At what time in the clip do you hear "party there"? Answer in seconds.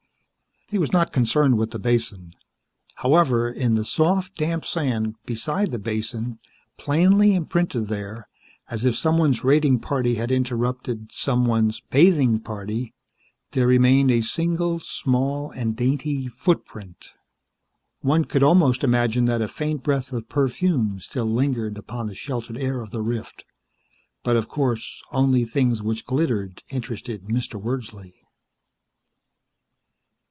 12.39-13.67